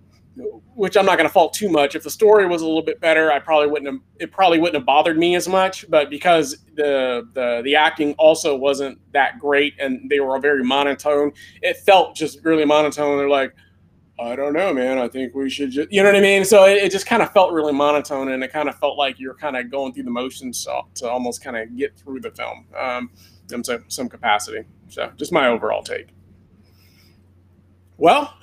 which 0.74 0.96
I'm 0.96 1.06
not 1.06 1.16
going 1.18 1.28
to 1.28 1.32
fault 1.32 1.52
too 1.52 1.68
much. 1.68 1.94
If 1.94 2.02
the 2.02 2.10
story 2.10 2.46
was 2.46 2.62
a 2.62 2.66
little 2.66 2.82
bit 2.82 3.00
better, 3.00 3.32
I 3.32 3.38
probably 3.38 3.68
wouldn't 3.68 3.92
have. 3.92 4.00
It 4.18 4.32
probably 4.32 4.58
wouldn't 4.58 4.76
have 4.76 4.86
bothered 4.86 5.18
me 5.18 5.34
as 5.34 5.48
much. 5.48 5.84
But 5.88 6.10
because 6.10 6.64
the 6.74 7.28
the 7.34 7.62
the 7.64 7.76
acting 7.76 8.14
also 8.14 8.56
wasn't 8.56 8.98
that 9.12 9.38
great, 9.38 9.74
and 9.78 10.08
they 10.10 10.20
were 10.20 10.38
very 10.38 10.64
monotone, 10.64 11.32
it 11.62 11.76
felt 11.78 12.16
just 12.16 12.44
really 12.44 12.64
monotone. 12.64 13.18
They're 13.18 13.28
like, 13.28 13.54
I 14.20 14.34
don't 14.34 14.52
know, 14.52 14.74
man. 14.74 14.98
I 14.98 15.08
think 15.08 15.34
we 15.34 15.48
should 15.48 15.70
just, 15.70 15.92
you 15.92 16.02
know 16.02 16.08
what 16.08 16.16
I 16.16 16.20
mean? 16.20 16.44
So 16.44 16.64
it, 16.64 16.82
it 16.82 16.90
just 16.90 17.06
kind 17.06 17.22
of 17.22 17.32
felt 17.32 17.52
really 17.52 17.72
monotone, 17.72 18.32
and 18.32 18.42
it 18.42 18.52
kind 18.52 18.68
of 18.68 18.76
felt 18.78 18.98
like 18.98 19.20
you're 19.20 19.34
kind 19.34 19.56
of 19.56 19.70
going 19.70 19.92
through 19.92 20.04
the 20.04 20.10
motions 20.10 20.64
to, 20.64 20.82
to 20.96 21.08
almost 21.08 21.42
kind 21.42 21.56
of 21.56 21.76
get 21.76 21.96
through 21.96 22.20
the 22.20 22.30
film 22.32 22.66
um, 22.76 23.10
in 23.52 23.62
some, 23.62 23.84
some 23.88 24.08
capacity. 24.08 24.64
So 24.88 25.12
just 25.16 25.32
my 25.32 25.46
overall 25.46 25.82
take. 25.82 26.08
Well, 28.00 28.32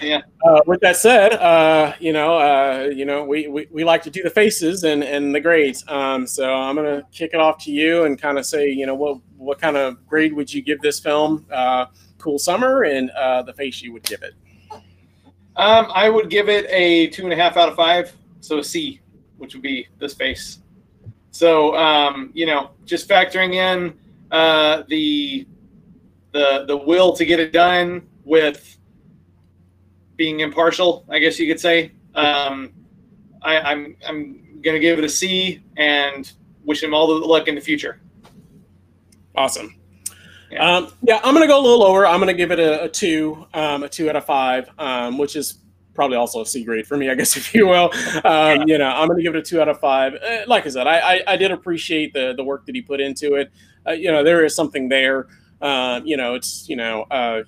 yeah. 0.00 0.20
Uh, 0.46 0.60
with 0.64 0.80
that 0.80 0.96
said, 0.96 1.32
uh, 1.32 1.94
you 1.98 2.12
know, 2.12 2.38
uh, 2.38 2.88
you 2.94 3.04
know, 3.04 3.24
we, 3.24 3.48
we, 3.48 3.66
we 3.72 3.82
like 3.82 4.00
to 4.04 4.10
do 4.10 4.22
the 4.22 4.30
faces 4.30 4.84
and, 4.84 5.02
and 5.02 5.34
the 5.34 5.40
grades. 5.40 5.84
Um, 5.88 6.28
so 6.28 6.54
I'm 6.54 6.76
gonna 6.76 7.02
kick 7.10 7.32
it 7.34 7.40
off 7.40 7.58
to 7.64 7.72
you 7.72 8.04
and 8.04 8.20
kind 8.20 8.38
of 8.38 8.46
say, 8.46 8.70
you 8.70 8.86
know, 8.86 8.94
what 8.94 9.18
what 9.36 9.60
kind 9.60 9.76
of 9.76 10.06
grade 10.06 10.32
would 10.34 10.54
you 10.54 10.62
give 10.62 10.80
this 10.80 11.00
film? 11.00 11.44
Uh, 11.50 11.86
cool 12.18 12.38
summer 12.38 12.84
and 12.84 13.10
uh, 13.10 13.42
the 13.42 13.52
face 13.54 13.82
you 13.82 13.92
would 13.92 14.04
give 14.04 14.22
it. 14.22 14.34
Um, 15.56 15.90
I 15.92 16.08
would 16.08 16.30
give 16.30 16.48
it 16.48 16.66
a 16.70 17.08
two 17.08 17.24
and 17.24 17.32
a 17.32 17.36
half 17.36 17.56
out 17.56 17.68
of 17.68 17.74
five, 17.74 18.12
so 18.38 18.58
a 18.60 18.64
C, 18.64 19.00
which 19.36 19.52
would 19.54 19.62
be 19.62 19.88
this 19.98 20.14
face. 20.14 20.60
So 21.32 21.74
um, 21.76 22.30
you 22.34 22.46
know, 22.46 22.70
just 22.84 23.08
factoring 23.08 23.54
in 23.54 23.98
uh, 24.30 24.84
the 24.86 25.44
the 26.30 26.66
the 26.68 26.76
will 26.76 27.12
to 27.16 27.26
get 27.26 27.40
it 27.40 27.52
done 27.52 28.06
with 28.24 28.78
being 30.16 30.40
impartial, 30.40 31.04
I 31.08 31.18
guess 31.18 31.38
you 31.38 31.46
could 31.46 31.60
say. 31.60 31.92
Um, 32.14 32.72
I, 33.42 33.58
I'm 33.58 33.96
I'm 34.06 34.60
gonna 34.62 34.78
give 34.78 34.98
it 34.98 35.04
a 35.04 35.08
C 35.08 35.62
and 35.76 36.30
wish 36.64 36.82
him 36.82 36.94
all 36.94 37.06
the 37.06 37.26
luck 37.26 37.48
in 37.48 37.54
the 37.54 37.60
future. 37.60 38.00
Awesome. 39.34 39.76
Yeah, 40.50 40.76
um, 40.76 40.92
yeah 41.02 41.20
I'm 41.24 41.34
gonna 41.34 41.46
go 41.46 41.58
a 41.58 41.62
little 41.62 41.80
lower. 41.80 42.06
I'm 42.06 42.20
gonna 42.20 42.34
give 42.34 42.52
it 42.52 42.60
a, 42.60 42.84
a 42.84 42.88
two, 42.88 43.46
um, 43.54 43.82
a 43.82 43.88
two 43.88 44.08
out 44.08 44.16
of 44.16 44.24
five, 44.24 44.68
um, 44.78 45.18
which 45.18 45.34
is 45.34 45.62
probably 45.94 46.16
also 46.16 46.40
a 46.40 46.46
C 46.46 46.64
grade 46.64 46.86
for 46.86 46.96
me, 46.96 47.10
I 47.10 47.14
guess, 47.14 47.36
if 47.36 47.54
you 47.54 47.66
will. 47.66 47.90
Um, 48.24 48.62
you 48.66 48.78
know, 48.78 48.88
I'm 48.88 49.08
going 49.08 49.18
to 49.18 49.22
give 49.22 49.34
it 49.34 49.38
a 49.38 49.42
two 49.42 49.60
out 49.60 49.68
of 49.68 49.80
five. 49.80 50.14
Uh, 50.14 50.38
like 50.46 50.66
I 50.66 50.70
said, 50.70 50.86
I, 50.86 50.98
I, 50.98 51.22
I, 51.28 51.36
did 51.36 51.50
appreciate 51.50 52.12
the 52.12 52.34
the 52.36 52.44
work 52.44 52.66
that 52.66 52.74
he 52.74 52.82
put 52.82 53.00
into 53.00 53.34
it. 53.34 53.50
Uh, 53.86 53.92
you 53.92 54.10
know, 54.10 54.22
there 54.22 54.44
is 54.44 54.54
something 54.54 54.88
there. 54.88 55.28
Uh, 55.60 56.00
you 56.04 56.16
know, 56.16 56.34
it's 56.34 56.68
you 56.68 56.76
know, 56.76 57.02
uh, 57.10 57.42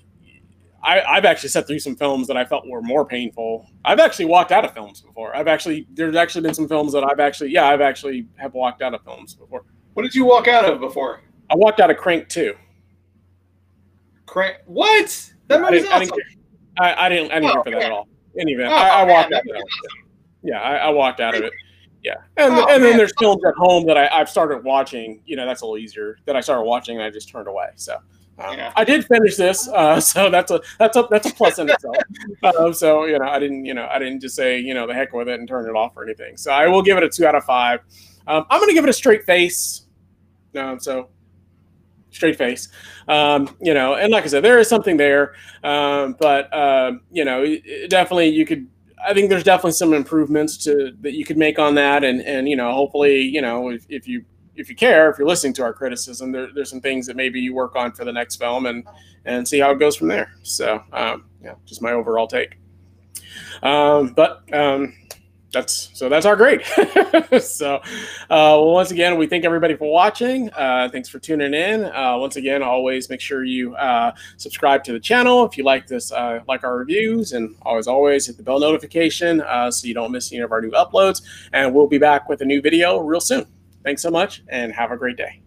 I, 0.85 1.15
have 1.15 1.25
actually 1.25 1.49
sat 1.49 1.67
through 1.67 1.79
some 1.79 1.95
films 1.95 2.27
that 2.27 2.37
I 2.37 2.45
felt 2.45 2.67
were 2.67 2.81
more 2.81 3.05
painful. 3.05 3.67
I've 3.83 3.99
actually 3.99 4.25
walked 4.25 4.51
out 4.51 4.63
of 4.63 4.73
films 4.73 5.01
before. 5.01 5.35
I've 5.35 5.47
actually 5.47 5.87
there's 5.93 6.15
actually 6.15 6.41
been 6.41 6.53
some 6.53 6.67
films 6.67 6.93
that 6.93 7.03
I've 7.03 7.19
actually 7.19 7.51
yeah 7.51 7.67
I've 7.67 7.81
actually 7.81 8.27
have 8.35 8.53
walked 8.53 8.81
out 8.81 8.93
of 8.93 9.03
films 9.03 9.33
before. 9.33 9.63
What 9.93 10.03
did 10.03 10.13
you 10.13 10.25
walk 10.25 10.47
out 10.47 10.65
of 10.71 10.79
before? 10.79 11.21
I 11.49 11.55
walked 11.55 11.79
out 11.79 11.89
of 11.89 11.97
Crank 11.97 12.29
two. 12.29 12.53
Crank 14.25 14.57
what? 14.65 15.33
That 15.47 15.63
I 15.63 15.71
didn't, 15.71 15.91
awesome. 15.91 16.17
I, 16.79 17.05
I 17.05 17.09
didn't 17.09 17.31
I 17.31 17.39
didn't, 17.39 17.45
I 17.45 17.49
oh, 17.49 17.53
care 17.53 17.63
for 17.63 17.71
that 17.71 17.81
at 17.83 17.91
all. 17.91 18.07
In 18.35 18.41
any 18.41 18.53
event, 18.53 18.71
oh, 18.71 18.75
I, 18.75 18.87
I, 18.87 19.03
walked 19.03 19.31
man, 19.31 19.39
out. 19.39 19.55
Of 19.55 19.55
it. 19.55 19.63
Yeah, 20.43 20.59
I, 20.59 20.75
I, 20.75 20.89
walked 20.89 21.19
out 21.21 21.35
of 21.35 21.43
it. 21.43 21.53
Yeah, 22.03 22.15
and 22.35 22.53
oh, 22.53 22.67
and 22.69 22.83
then 22.83 22.97
there's 22.97 23.13
films 23.17 23.41
at 23.47 23.53
home 23.55 23.85
that 23.87 23.97
I, 23.97 24.07
I've 24.09 24.29
started 24.29 24.63
watching. 24.63 25.21
You 25.25 25.37
know, 25.37 25.45
that's 25.45 25.61
a 25.61 25.65
little 25.65 25.77
easier. 25.77 26.17
That 26.25 26.35
I 26.35 26.41
started 26.41 26.63
watching 26.63 26.97
and 26.97 27.05
I 27.05 27.09
just 27.09 27.29
turned 27.29 27.47
away. 27.47 27.67
So. 27.75 27.97
Um, 28.37 28.57
yeah. 28.57 28.73
I 28.75 28.83
did 28.83 29.05
finish 29.05 29.37
this, 29.37 29.67
uh, 29.69 29.99
so 30.11 30.29
that's 30.29 30.51
a 30.51 30.61
that's 30.77 30.97
a 30.97 31.07
that's 31.09 31.29
a 31.29 31.33
plus 31.33 31.59
in 31.59 31.69
itself. 31.69 31.95
Um, 32.43 32.73
so 32.73 33.05
you 33.05 33.17
know, 33.17 33.25
I 33.25 33.39
didn't 33.39 33.65
you 33.65 33.73
know 33.73 33.87
I 33.89 33.97
didn't 33.97 34.19
just 34.19 34.35
say 34.35 34.59
you 34.59 34.73
know 34.73 34.85
the 34.85 34.93
heck 34.93 35.13
with 35.13 35.27
it 35.27 35.39
and 35.39 35.47
turn 35.47 35.67
it 35.67 35.75
off 35.75 35.93
or 35.95 36.03
anything. 36.03 36.37
So 36.37 36.51
I 36.51 36.67
will 36.67 36.81
give 36.81 36.97
it 36.97 37.03
a 37.03 37.09
two 37.09 37.25
out 37.25 37.33
of 37.33 37.43
five. 37.43 37.79
Um, 38.27 38.45
I'm 38.49 38.59
going 38.59 38.69
to 38.69 38.73
give 38.73 38.83
it 38.83 38.89
a 38.89 38.93
straight 38.93 39.23
face. 39.23 39.85
Um, 40.55 40.79
so 40.79 41.09
straight 42.15 42.37
face. 42.37 42.69
Um, 43.07 43.55
you 43.61 43.73
know, 43.73 43.95
and 43.95 44.11
like 44.11 44.23
I 44.23 44.27
said, 44.27 44.43
there 44.43 44.59
is 44.59 44.67
something 44.67 44.97
there, 44.97 45.35
um, 45.63 46.15
but 46.19 46.51
uh, 46.53 46.93
you 47.11 47.25
know, 47.25 47.55
definitely 47.89 48.29
you 48.29 48.45
could. 48.45 48.67
I 49.05 49.13
think 49.13 49.29
there's 49.29 49.43
definitely 49.43 49.73
some 49.73 49.93
improvements 49.93 50.57
to 50.63 50.93
that 51.01 51.13
you 51.13 51.25
could 51.25 51.37
make 51.37 51.59
on 51.59 51.75
that, 51.75 52.03
and 52.03 52.21
and 52.21 52.49
you 52.49 52.55
know, 52.55 52.71
hopefully, 52.73 53.21
you 53.21 53.41
know, 53.41 53.69
if, 53.69 53.85
if 53.89 54.07
you 54.07 54.25
if 54.55 54.69
you 54.69 54.75
care, 54.75 55.09
if 55.09 55.17
you're 55.17 55.27
listening 55.27 55.53
to 55.53 55.63
our 55.63 55.73
criticism, 55.73 56.31
there, 56.31 56.49
there's 56.53 56.69
some 56.69 56.81
things 56.81 57.07
that 57.07 57.15
maybe 57.15 57.39
you 57.39 57.53
work 57.53 57.75
on 57.75 57.91
for 57.91 58.05
the 58.05 58.13
next 58.13 58.37
film 58.37 58.65
and 58.65 58.87
and 59.25 59.47
see 59.47 59.59
how 59.59 59.71
it 59.71 59.79
goes 59.79 59.95
from 59.95 60.07
there. 60.07 60.31
So 60.43 60.83
um, 60.93 61.25
yeah, 61.41 61.55
just 61.65 61.81
my 61.81 61.91
overall 61.91 62.27
take. 62.27 62.57
Um, 63.63 64.13
but 64.13 64.43
um, 64.53 64.93
that's 65.55 65.89
so 65.93 66.09
that's 66.09 66.25
our 66.25 66.35
grade. 66.35 66.61
so, 67.41 67.75
uh, 67.75 67.81
well, 68.29 68.73
once 68.73 68.91
again, 68.91 69.17
we 69.17 69.25
thank 69.25 69.45
everybody 69.45 69.75
for 69.75 69.91
watching. 69.91 70.51
Uh, 70.51 70.89
thanks 70.91 71.09
for 71.09 71.17
tuning 71.17 71.53
in. 71.53 71.85
Uh, 71.85 72.17
once 72.17 72.35
again, 72.35 72.61
always 72.61 73.09
make 73.09 73.21
sure 73.21 73.43
you 73.43 73.73
uh, 73.75 74.11
subscribe 74.37 74.83
to 74.83 74.91
the 74.91 74.99
channel 74.99 75.45
if 75.45 75.57
you 75.57 75.63
like 75.63 75.87
this, 75.87 76.11
uh, 76.11 76.41
like 76.47 76.63
our 76.63 76.77
reviews, 76.77 77.31
and 77.31 77.55
always, 77.61 77.87
always 77.87 78.27
hit 78.27 78.37
the 78.37 78.43
bell 78.43 78.59
notification 78.59 79.41
uh, 79.41 79.71
so 79.71 79.87
you 79.87 79.93
don't 79.93 80.11
miss 80.11 80.31
any 80.31 80.41
of 80.41 80.51
our 80.51 80.61
new 80.61 80.71
uploads. 80.71 81.21
And 81.53 81.73
we'll 81.73 81.87
be 81.87 81.97
back 81.97 82.27
with 82.27 82.41
a 82.41 82.45
new 82.45 82.61
video 82.61 82.99
real 82.99 83.21
soon. 83.21 83.45
Thanks 83.85 84.01
so 84.01 84.11
much, 84.11 84.43
and 84.49 84.73
have 84.73 84.91
a 84.91 84.97
great 84.97 85.15
day. 85.17 85.44